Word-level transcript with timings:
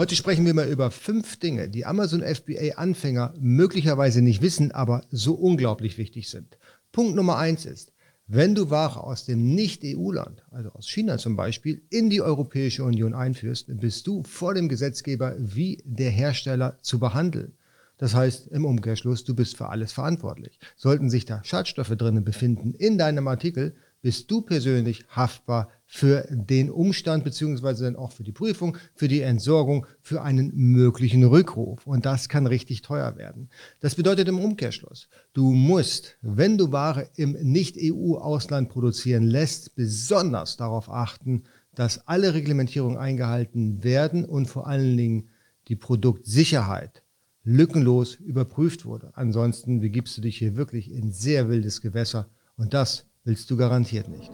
Heute 0.00 0.16
sprechen 0.16 0.46
wir 0.46 0.54
mal 0.54 0.66
über 0.66 0.90
fünf 0.90 1.36
Dinge, 1.36 1.68
die 1.68 1.84
Amazon 1.84 2.22
FBA-Anfänger 2.22 3.34
möglicherweise 3.38 4.22
nicht 4.22 4.40
wissen, 4.40 4.72
aber 4.72 5.04
so 5.10 5.34
unglaublich 5.34 5.98
wichtig 5.98 6.30
sind. 6.30 6.56
Punkt 6.90 7.14
Nummer 7.14 7.36
eins 7.36 7.66
ist, 7.66 7.92
wenn 8.26 8.54
du 8.54 8.70
Ware 8.70 9.04
aus 9.04 9.26
dem 9.26 9.54
Nicht-EU-Land, 9.54 10.42
also 10.52 10.70
aus 10.70 10.88
China 10.88 11.18
zum 11.18 11.36
Beispiel, 11.36 11.82
in 11.90 12.08
die 12.08 12.22
Europäische 12.22 12.82
Union 12.82 13.12
einführst, 13.12 13.66
bist 13.78 14.06
du 14.06 14.22
vor 14.22 14.54
dem 14.54 14.70
Gesetzgeber 14.70 15.34
wie 15.36 15.82
der 15.84 16.10
Hersteller 16.10 16.78
zu 16.80 16.98
behandeln. 16.98 17.52
Das 17.98 18.14
heißt 18.14 18.46
im 18.46 18.64
Umkehrschluss, 18.64 19.24
du 19.24 19.34
bist 19.34 19.58
für 19.58 19.68
alles 19.68 19.92
verantwortlich. 19.92 20.58
Sollten 20.76 21.10
sich 21.10 21.26
da 21.26 21.44
Schadstoffe 21.44 21.94
drinnen 21.94 22.24
befinden 22.24 22.72
in 22.72 22.96
deinem 22.96 23.28
Artikel, 23.28 23.74
bist 24.02 24.30
du 24.30 24.40
persönlich 24.40 25.04
haftbar 25.08 25.68
für 25.86 26.26
den 26.30 26.70
Umstand 26.70 27.24
beziehungsweise 27.24 27.84
dann 27.84 27.96
auch 27.96 28.12
für 28.12 28.22
die 28.22 28.32
Prüfung, 28.32 28.76
für 28.94 29.08
die 29.08 29.22
Entsorgung, 29.22 29.86
für 30.00 30.22
einen 30.22 30.52
möglichen 30.54 31.24
Rückruf. 31.24 31.86
Und 31.86 32.06
das 32.06 32.28
kann 32.28 32.46
richtig 32.46 32.82
teuer 32.82 33.16
werden. 33.16 33.50
Das 33.80 33.96
bedeutet 33.96 34.28
im 34.28 34.38
Umkehrschluss, 34.38 35.08
du 35.32 35.50
musst, 35.50 36.16
wenn 36.22 36.56
du 36.58 36.70
Ware 36.70 37.08
im 37.16 37.32
Nicht-EU-Ausland 37.32 38.68
produzieren 38.68 39.24
lässt, 39.24 39.74
besonders 39.74 40.56
darauf 40.56 40.88
achten, 40.88 41.42
dass 41.74 42.06
alle 42.06 42.34
Reglementierungen 42.34 42.98
eingehalten 42.98 43.82
werden 43.82 44.24
und 44.24 44.46
vor 44.46 44.66
allen 44.66 44.96
Dingen 44.96 45.30
die 45.68 45.76
Produktsicherheit 45.76 47.02
lückenlos 47.42 48.14
überprüft 48.14 48.84
wurde. 48.84 49.10
Ansonsten 49.14 49.80
begibst 49.80 50.16
du 50.16 50.20
dich 50.20 50.38
hier 50.38 50.56
wirklich 50.56 50.90
in 50.90 51.10
sehr 51.10 51.48
wildes 51.48 51.80
Gewässer 51.80 52.28
und 52.56 52.74
das 52.74 53.09
willst 53.24 53.50
du 53.50 53.56
garantiert 53.56 54.08
nicht. 54.08 54.30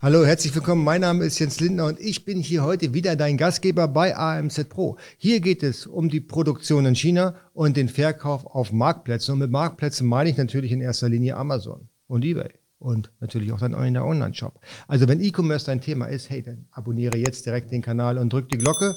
Hallo, 0.00 0.24
herzlich 0.24 0.54
willkommen. 0.54 0.84
Mein 0.84 1.00
Name 1.00 1.24
ist 1.24 1.40
Jens 1.40 1.58
Lindner 1.58 1.86
und 1.86 1.98
ich 1.98 2.24
bin 2.24 2.38
hier 2.38 2.62
heute 2.62 2.94
wieder 2.94 3.16
dein 3.16 3.36
Gastgeber 3.36 3.88
bei 3.88 4.16
AMZ 4.16 4.68
Pro. 4.68 4.96
Hier 5.18 5.40
geht 5.40 5.64
es 5.64 5.86
um 5.86 6.08
die 6.08 6.20
Produktion 6.20 6.86
in 6.86 6.94
China 6.94 7.34
und 7.52 7.76
den 7.76 7.88
Verkauf 7.88 8.46
auf 8.46 8.70
Marktplätzen. 8.70 9.32
Und 9.32 9.40
mit 9.40 9.50
Marktplätzen 9.50 10.06
meine 10.06 10.30
ich 10.30 10.36
natürlich 10.36 10.70
in 10.70 10.80
erster 10.80 11.08
Linie 11.08 11.36
Amazon 11.36 11.88
und 12.06 12.24
eBay 12.24 12.50
und 12.78 13.10
natürlich 13.18 13.52
auch 13.52 13.58
dein 13.58 13.74
Online-Shop. 13.74 14.60
Also 14.86 15.08
wenn 15.08 15.20
E-Commerce 15.20 15.66
dein 15.66 15.80
Thema 15.80 16.06
ist, 16.06 16.30
hey, 16.30 16.42
dann 16.42 16.66
abonniere 16.70 17.18
jetzt 17.18 17.44
direkt 17.44 17.72
den 17.72 17.82
Kanal 17.82 18.18
und 18.18 18.32
drück 18.32 18.48
die 18.48 18.58
Glocke. 18.58 18.94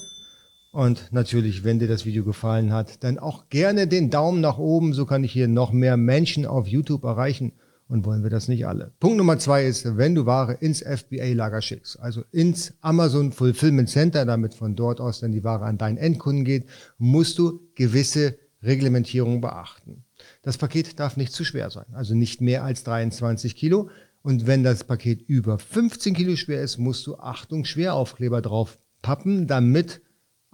Und 0.72 1.12
natürlich, 1.12 1.64
wenn 1.64 1.78
dir 1.78 1.86
das 1.86 2.06
Video 2.06 2.24
gefallen 2.24 2.72
hat, 2.72 3.04
dann 3.04 3.18
auch 3.18 3.50
gerne 3.50 3.86
den 3.86 4.08
Daumen 4.08 4.40
nach 4.40 4.56
oben. 4.56 4.94
So 4.94 5.04
kann 5.04 5.22
ich 5.22 5.30
hier 5.30 5.46
noch 5.46 5.70
mehr 5.70 5.98
Menschen 5.98 6.46
auf 6.46 6.66
YouTube 6.66 7.04
erreichen 7.04 7.52
und 7.88 8.06
wollen 8.06 8.22
wir 8.22 8.30
das 8.30 8.48
nicht 8.48 8.66
alle. 8.66 8.90
Punkt 8.98 9.18
Nummer 9.18 9.38
zwei 9.38 9.66
ist, 9.66 9.98
wenn 9.98 10.14
du 10.14 10.24
Ware 10.24 10.54
ins 10.54 10.80
FBA-Lager 10.80 11.60
schickst, 11.60 12.00
also 12.00 12.24
ins 12.32 12.72
Amazon 12.80 13.32
Fulfillment 13.32 13.90
Center, 13.90 14.24
damit 14.24 14.54
von 14.54 14.74
dort 14.74 14.98
aus 14.98 15.20
dann 15.20 15.32
die 15.32 15.44
Ware 15.44 15.66
an 15.66 15.76
deinen 15.76 15.98
Endkunden 15.98 16.46
geht, 16.46 16.64
musst 16.96 17.38
du 17.38 17.60
gewisse 17.74 18.38
Reglementierungen 18.62 19.42
beachten. 19.42 20.04
Das 20.40 20.56
Paket 20.56 20.98
darf 20.98 21.18
nicht 21.18 21.34
zu 21.34 21.44
schwer 21.44 21.68
sein, 21.68 21.86
also 21.92 22.14
nicht 22.14 22.40
mehr 22.40 22.64
als 22.64 22.82
23 22.84 23.56
Kilo. 23.56 23.90
Und 24.22 24.46
wenn 24.46 24.64
das 24.64 24.84
Paket 24.84 25.20
über 25.28 25.58
15 25.58 26.14
Kilo 26.14 26.34
schwer 26.36 26.62
ist, 26.62 26.78
musst 26.78 27.06
du 27.06 27.16
Achtung 27.16 27.66
Schweraufkleber 27.66 28.40
drauf 28.40 28.78
pappen, 29.02 29.46
damit 29.46 30.00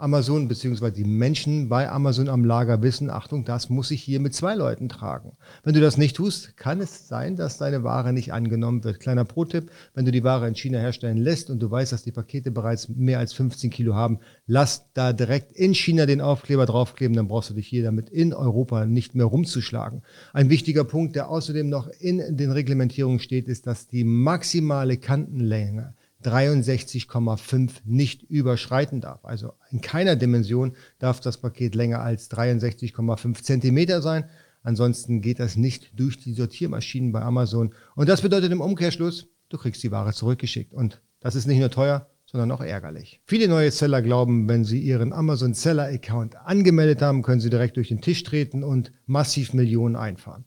Amazon 0.01 0.47
beziehungsweise 0.47 0.93
die 0.93 1.05
Menschen 1.05 1.69
bei 1.69 1.91
Amazon 1.91 2.29
am 2.29 2.45
Lager 2.45 2.83
wissen, 2.83 3.11
Achtung, 3.11 3.45
das 3.45 3.69
muss 3.69 3.91
ich 3.91 4.01
hier 4.01 4.21
mit 4.21 4.33
zwei 4.33 4.55
Leuten 4.55 4.89
tragen. 4.89 5.33
Wenn 5.65 5.75
du 5.75 5.81
das 5.81 5.97
nicht 5.97 6.15
tust, 6.15 6.57
kann 6.57 6.81
es 6.81 7.09
sein, 7.09 7.35
dass 7.35 7.59
deine 7.59 7.83
Ware 7.83 8.13
nicht 8.13 8.33
angenommen 8.33 8.85
wird. 8.85 9.01
Kleiner 9.01 9.25
Pro-Tipp, 9.25 9.73
wenn 9.95 10.05
du 10.05 10.13
die 10.13 10.23
Ware 10.23 10.47
in 10.47 10.55
China 10.55 10.79
herstellen 10.79 11.17
lässt 11.17 11.51
und 11.51 11.59
du 11.61 11.69
weißt, 11.69 11.91
dass 11.91 12.05
die 12.05 12.13
Pakete 12.13 12.53
bereits 12.53 12.89
mehr 12.89 13.19
als 13.19 13.33
15 13.33 13.71
Kilo 13.71 13.97
haben, 13.97 14.21
lass 14.47 14.87
da 14.95 15.13
direkt 15.13 15.53
in 15.57 15.75
China 15.75 16.07
den 16.07 16.21
Aufkleber 16.21 16.65
draufkleben, 16.65 17.17
dann 17.17 17.27
brauchst 17.27 17.51
du 17.51 17.55
dich 17.55 17.67
hier 17.67 17.83
damit 17.83 18.09
in 18.09 18.33
Europa 18.33 18.87
nicht 18.87 19.17
mehr 19.17 19.27
rumzuschlagen. 19.27 20.03
Ein 20.33 20.49
wichtiger 20.49 20.85
Punkt, 20.85 21.17
der 21.17 21.29
außerdem 21.29 21.69
noch 21.69 21.89
in 21.99 22.37
den 22.37 22.53
Reglementierungen 22.53 23.19
steht, 23.19 23.49
ist, 23.49 23.67
dass 23.67 23.89
die 23.89 24.05
maximale 24.05 24.97
Kantenlänge 24.97 25.95
63,5 26.25 27.71
nicht 27.85 28.23
überschreiten 28.25 29.01
darf. 29.01 29.25
Also 29.25 29.53
in 29.71 29.81
keiner 29.81 30.17
Dimension 30.17 30.75
darf 30.99 31.21
das 31.21 31.39
Paket 31.39 31.75
länger 31.75 32.01
als 32.01 32.31
63,5 32.31 33.43
Zentimeter 33.43 34.03
sein. 34.03 34.29
Ansonsten 34.63 35.21
geht 35.21 35.39
das 35.39 35.57
nicht 35.57 35.99
durch 35.99 36.19
die 36.19 36.35
Sortiermaschinen 36.35 37.13
bei 37.13 37.23
Amazon. 37.23 37.75
Und 37.95 38.09
das 38.09 38.23
bedeutet 38.23 38.53
im 38.53 38.61
Umkehrschluss, 38.61 39.29
du 39.49 39.59
kriegst 39.59 39.83
die 39.83 39.93
Ware 39.93 40.13
zurückgeschickt. 40.13 40.75
Und 40.75 41.01
das 41.21 41.35
ist 41.35 41.47
nicht 41.47 41.61
nur 41.61 41.71
teuer, 41.71 42.09
sondern 42.27 42.51
auch 42.51 42.61
ärgerlich. 42.61 43.21
Viele 43.25 43.49
neue 43.49 43.71
Seller 43.71 44.03
glauben, 44.03 44.49
wenn 44.49 44.65
sie 44.65 44.81
ihren 44.81 45.13
Amazon 45.13 45.55
Seller 45.55 45.85
Account 45.85 46.37
angemeldet 46.37 47.01
haben, 47.01 47.23
können 47.23 47.41
sie 47.41 47.51
direkt 47.51 47.77
durch 47.77 47.89
den 47.89 48.03
Tisch 48.03 48.23
treten 48.23 48.63
und 48.65 48.93
massiv 49.07 49.55
Millionen 49.55 49.97
einfahren. 49.97 50.45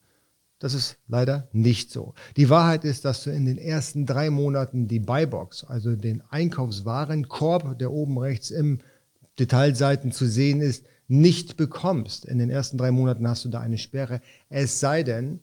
Das 0.62 0.76
ist 0.76 1.00
leider 1.08 1.50
nicht 1.54 1.90
so. 1.90 2.14
Die 2.38 2.52
Wahrheit 2.52 2.86
ist, 2.86 3.04
dass 3.04 3.24
du 3.24 3.32
in 3.32 3.46
den 3.46 3.58
ersten 3.58 4.06
drei 4.06 4.30
Monaten 4.30 4.88
die 4.88 5.00
Buybox, 5.00 5.64
also 5.64 5.96
den 5.96 6.22
Einkaufswarenkorb, 6.30 7.80
der 7.80 7.92
oben 7.92 8.20
rechts 8.20 8.52
im 8.52 8.78
Detailseiten 9.40 10.12
zu 10.12 10.28
sehen 10.28 10.62
ist, 10.62 10.86
nicht 11.08 11.58
bekommst. 11.58 12.26
In 12.26 12.38
den 12.38 12.52
ersten 12.52 12.78
drei 12.78 12.92
Monaten 12.92 13.28
hast 13.28 13.44
du 13.44 13.50
da 13.50 13.60
eine 13.60 13.80
Sperre. 13.80 14.22
Es 14.50 14.80
sei 14.80 15.02
denn, 15.02 15.40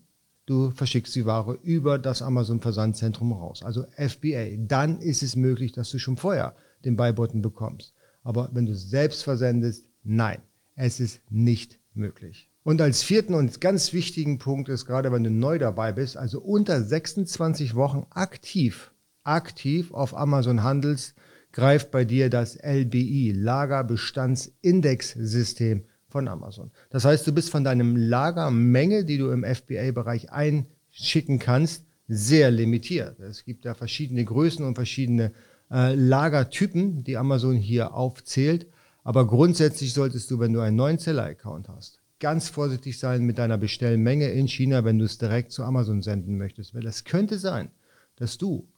du 0.46 0.70
verschickst 0.70 1.16
die 1.16 1.26
Ware 1.26 1.58
über 1.64 1.98
das 1.98 2.22
Amazon-Versandzentrum 2.22 3.32
raus, 3.32 3.64
also 3.64 3.86
FBA. 3.96 4.50
Dann 4.56 5.00
ist 5.00 5.24
es 5.24 5.34
möglich, 5.34 5.72
dass 5.72 5.90
du 5.90 5.98
schon 5.98 6.16
vorher 6.16 6.54
den 6.84 6.94
Buy-Button 6.96 7.42
bekommst. 7.42 7.92
Aber 8.22 8.50
wenn 8.52 8.66
du 8.66 8.74
selbst 8.76 9.24
versendest, 9.24 9.84
nein, 10.04 10.38
es 10.76 11.00
ist 11.00 11.20
nicht 11.28 11.80
möglich. 11.92 12.47
Und 12.62 12.80
als 12.80 13.02
vierten 13.02 13.34
und 13.34 13.60
ganz 13.60 13.92
wichtigen 13.92 14.38
Punkt 14.38 14.68
ist, 14.68 14.86
gerade 14.86 15.10
wenn 15.12 15.24
du 15.24 15.30
neu 15.30 15.58
dabei 15.58 15.90
bist, 15.92 16.16
also 16.16 16.40
unter 16.40 16.80
26 16.82 17.74
Wochen 17.74 18.06
aktiv, 18.10 18.92
aktiv 19.24 19.92
auf 19.92 20.16
Amazon 20.16 20.62
handelst, 20.62 21.16
greift 21.52 21.90
bei 21.90 22.04
dir 22.04 22.30
das 22.30 22.56
LBI, 22.56 23.32
Lagerbestandsindex-System 23.32 25.84
von 26.08 26.28
Amazon. 26.28 26.70
Das 26.90 27.04
heißt, 27.04 27.26
du 27.26 27.32
bist 27.32 27.50
von 27.50 27.64
deinem 27.64 27.96
Lagermenge, 27.96 29.04
die 29.04 29.18
du 29.18 29.30
im 29.30 29.44
FBA-Bereich 29.44 30.32
einschicken 30.32 31.38
kannst, 31.38 31.84
sehr 32.06 32.50
limitiert. 32.50 33.20
Es 33.20 33.44
gibt 33.44 33.66
da 33.66 33.74
verschiedene 33.74 34.24
Größen 34.24 34.64
und 34.64 34.74
verschiedene 34.74 35.32
äh, 35.70 35.94
Lagertypen, 35.94 37.04
die 37.04 37.18
Amazon 37.18 37.56
hier 37.56 37.94
aufzählt. 37.94 38.66
Aber 39.04 39.26
grundsätzlich 39.26 39.92
solltest 39.92 40.30
du, 40.30 40.38
wenn 40.38 40.52
du 40.52 40.60
einen 40.60 40.76
neuen 40.76 40.98
Seller-Account 40.98 41.68
hast, 41.68 42.00
ganz 42.20 42.48
vorsichtig 42.48 42.98
sein 42.98 43.24
mit 43.24 43.38
deiner 43.38 43.58
Bestellmenge 43.58 44.28
in 44.28 44.48
China, 44.48 44.84
wenn 44.84 44.98
du 44.98 45.04
es 45.04 45.18
direkt 45.18 45.52
zu 45.52 45.64
Amazon 45.64 46.02
senden 46.02 46.38
möchtest. 46.38 46.74
Weil 46.74 46.86
es 46.86 47.04
könnte 47.04 47.38
sein, 47.38 47.70
dass 48.16 48.38
du 48.38 48.68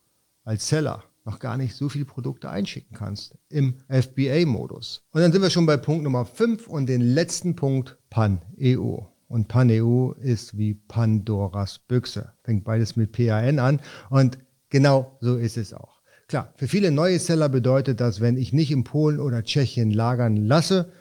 als 0.45 0.69
Seller 0.69 1.05
noch 1.25 1.39
gar 1.39 1.57
nicht 1.57 1.75
so 1.75 1.89
viele 1.89 2.05
Produkte 2.05 2.51
einschicken 2.51 2.97
kannst 2.97 3.37
im 3.51 3.75
FBA-Modus. 3.89 5.03
Und 5.13 5.21
dann 5.21 5.33
sind 5.33 5.43
wir 5.43 5.51
schon 5.51 5.67
bei 5.67 5.77
Punkt 5.77 6.05
Nummer 6.05 6.25
5 6.25 6.67
und 6.67 6.87
den 6.89 7.01
letzten 7.01 7.57
Punkt 7.57 7.99
Pan-EU. 8.11 8.99
Und 9.29 9.49
Pan-EU 9.49 10.13
ist 10.13 10.57
wie 10.59 10.75
Pandoras 10.75 11.79
Büchse. 11.79 12.33
Fängt 12.43 12.65
beides 12.65 12.97
mit 12.97 13.13
PAN 13.13 13.59
an 13.59 13.81
und 14.09 14.39
genau 14.71 15.17
so 15.21 15.37
ist 15.37 15.57
es 15.57 15.73
auch. 15.73 16.01
Klar, 16.27 16.53
für 16.57 16.69
viele 16.69 16.91
neue 16.91 17.19
Seller 17.19 17.49
bedeutet 17.49 18.01
das, 18.01 18.21
wenn 18.21 18.37
ich 18.37 18.53
nicht 18.53 18.71
in 18.71 18.85
Polen 18.85 19.21
oder 19.21 19.43
Tschechien 19.43 19.91
lagern 19.91 20.37
lasse, 20.37 20.93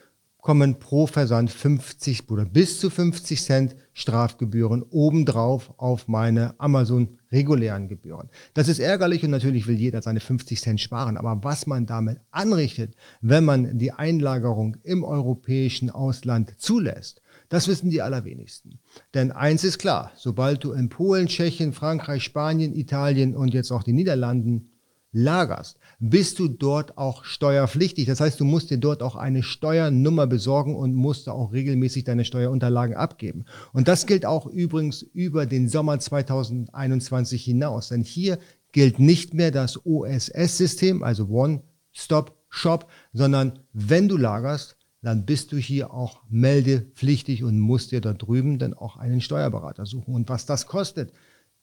kommen 0.42 0.80
pro 0.80 1.06
Versand 1.06 1.52
50 1.52 2.30
oder 2.30 2.46
bis 2.46 2.80
zu 2.80 2.90
50 2.90 3.42
Cent 3.42 3.76
Strafgebühren 3.94 4.84
obendrauf 4.84 5.74
auf 5.78 6.08
meine 6.08 6.58
Amazon 6.60 7.20
regulären 7.32 7.90
Gebühren. 7.90 8.30
Das 8.54 8.70
ist 8.70 8.80
ärgerlich 8.80 9.24
und 9.24 9.32
natürlich 9.32 9.68
will 9.68 9.76
jeder 9.76 10.02
seine 10.02 10.22
50 10.22 10.62
Cent 10.62 10.80
sparen. 10.80 11.18
Aber 11.18 11.44
was 11.44 11.68
man 11.68 11.86
damit 11.86 12.20
anrichtet, 12.32 12.96
wenn 13.22 13.44
man 13.44 13.78
die 13.78 13.92
Einlagerung 13.92 14.78
im 14.84 15.04
europäischen 15.04 15.90
Ausland 15.90 16.56
zulässt, 16.58 17.22
das 17.50 17.68
wissen 17.68 17.90
die 17.90 18.02
allerwenigsten. 18.02 18.80
Denn 19.14 19.32
eins 19.32 19.64
ist 19.64 19.80
klar, 19.80 20.12
sobald 20.16 20.64
du 20.64 20.72
in 20.72 20.90
Polen, 20.90 21.28
Tschechien, 21.28 21.74
Frankreich, 21.74 22.24
Spanien, 22.24 22.74
Italien 22.74 23.36
und 23.36 23.54
jetzt 23.54 23.72
auch 23.72 23.84
die 23.84 23.94
Niederlanden 23.94 24.72
lagerst, 25.12 25.78
bist 26.00 26.40
du 26.40 26.48
dort 26.48 26.98
auch 26.98 27.26
steuerpflichtig. 27.26 28.06
Das 28.06 28.22
heißt, 28.22 28.40
du 28.40 28.46
musst 28.46 28.70
dir 28.70 28.78
dort 28.78 29.02
auch 29.02 29.16
eine 29.16 29.44
Steuernummer 29.44 30.28
besorgen 30.28 30.76
und 30.76 30.94
musst 30.94 31.28
auch 31.30 31.52
regelmäßig 31.52 32.04
deine 32.04 32.26
Steuerunterlagen 32.26 32.96
abgeben. 32.96 33.46
Und 33.74 33.88
das 33.88 34.06
gilt 34.06 34.26
auch 34.26 34.46
übrigens 34.46 35.02
über 35.02 35.46
den 35.46 35.68
Sommer 35.68 36.00
2021 36.00 37.44
hinaus. 37.44 37.90
Denn 37.90 38.04
hier 38.04 38.40
gilt 38.72 39.00
nicht 39.00 39.34
mehr 39.34 39.52
das 39.52 39.86
OSS-System, 39.86 41.04
also 41.04 41.28
One-Stop-Shop, 41.28 42.88
sondern 43.14 43.60
wenn 43.74 44.08
du 44.08 44.18
lagerst, 44.18 44.76
dann 45.02 45.26
bist 45.26 45.54
du 45.54 45.58
hier 45.58 45.94
auch 45.94 46.22
meldepflichtig 46.30 47.44
und 47.44 47.60
musst 47.60 47.92
dir 47.92 48.02
da 48.02 48.14
drüben 48.14 48.60
dann 48.60 48.74
auch 48.74 48.98
einen 48.98 49.22
Steuerberater 49.22 49.86
suchen. 49.86 50.14
Und 50.14 50.30
was 50.30 50.46
das 50.46 50.68
kostet, 50.68 51.14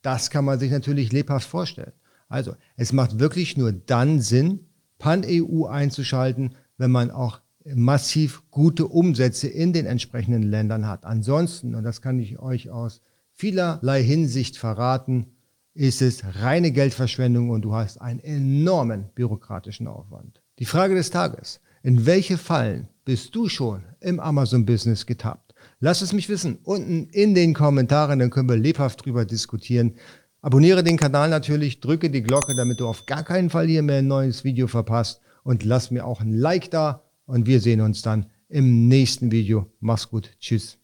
das 0.03 0.31
kann 0.31 0.45
man 0.45 0.59
sich 0.59 0.71
natürlich 0.71 1.13
lebhaft 1.13 1.49
vorstellen. 1.49 1.93
Also, 2.29 2.55
es 2.77 2.93
macht 2.93 3.19
wirklich 3.19 3.57
nur 3.57 3.73
dann 3.73 4.21
Sinn, 4.21 4.61
Pan-EU 4.99 5.67
einzuschalten, 5.67 6.55
wenn 6.79 6.91
man 6.91 7.11
auch 7.11 7.41
massiv 7.75 8.43
gute 8.51 8.87
Umsätze 8.87 9.49
in 9.49 9.73
den 9.73 9.87
entsprechenden 9.87 10.43
Ländern 10.43 10.87
hat. 10.87 11.05
Ansonsten, 11.05 11.75
und 11.75 11.85
das 11.85 12.01
kann 12.01 12.19
ich 12.19 12.39
euch 12.39 12.71
aus 12.71 13.01
vielerlei 13.35 14.03
Hinsicht 14.03 14.57
verraten, 14.57 15.27
ist 15.75 16.01
es 16.01 16.23
reine 16.41 16.73
Geldverschwendung 16.73 17.51
und 17.51 17.63
du 17.63 17.75
hast 17.75 18.01
einen 18.01 18.21
enormen 18.21 19.11
bürokratischen 19.15 19.89
Aufwand. 19.89 20.41
Die 20.59 20.65
Frage 20.65 20.95
des 20.95 21.11
Tages. 21.11 21.61
In 21.83 22.07
welche 22.07 22.39
Fallen 22.39 22.89
bist 23.05 23.35
du 23.35 23.49
schon 23.49 23.85
im 24.01 24.19
Amazon-Business 24.19 25.07
getappt? 25.07 25.55
Lass 25.79 26.01
es 26.01 26.13
mich 26.13 26.29
wissen 26.29 26.59
unten 26.65 27.09
in 27.11 27.35
den 27.35 27.53
Kommentaren, 27.53 28.19
dann 28.19 28.31
können 28.31 28.49
wir 28.49 28.57
lebhaft 28.57 29.05
drüber 29.05 29.25
diskutieren. 29.25 29.95
Abonniere 30.43 30.85
den 30.85 30.97
Kanal 30.97 31.29
natürlich, 31.29 31.81
drücke 31.81 32.11
die 32.11 32.23
Glocke, 32.23 32.55
damit 32.55 32.81
du 32.81 32.87
auf 32.87 33.07
gar 33.07 33.25
keinen 33.25 33.51
Fall 33.51 33.67
hier 33.67 33.83
mehr 33.83 33.99
ein 33.99 34.07
neues 34.07 34.45
Video 34.45 34.67
verpasst 34.69 35.21
und 35.43 35.65
lass 35.65 35.91
mir 35.91 36.07
auch 36.07 36.21
ein 36.21 36.33
Like 36.33 36.71
da 36.71 37.03
und 37.25 37.47
wir 37.47 37.61
sehen 37.61 37.81
uns 37.81 38.03
dann 38.03 38.27
im 38.49 38.87
nächsten 38.89 39.33
Video. 39.33 39.73
Mach's 39.81 40.09
gut. 40.09 40.31
Tschüss. 40.39 40.79